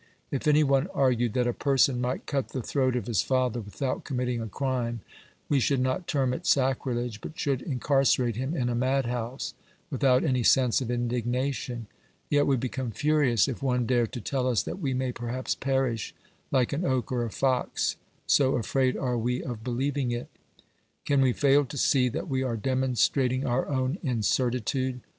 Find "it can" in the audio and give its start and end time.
20.09-21.21